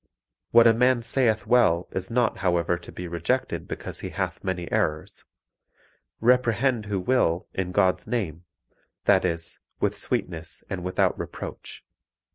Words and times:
What 0.49 0.65
a 0.65 0.73
man 0.73 1.03
saith 1.03 1.45
well 1.45 1.87
is 1.91 2.09
not 2.09 2.37
however 2.37 2.75
to 2.75 2.91
be 2.91 3.07
rejected 3.07 3.67
because 3.67 3.99
he 3.99 4.09
hath 4.09 4.43
many 4.43 4.67
errors; 4.71 5.25
reprehend 6.19 6.87
who 6.87 6.99
will, 6.99 7.47
in 7.53 7.71
God's 7.71 8.07
name, 8.07 8.45
that 9.05 9.25
is 9.25 9.59
with 9.79 9.95
sweetness 9.95 10.63
and 10.71 10.83
without 10.83 11.19
reproach. 11.19 11.85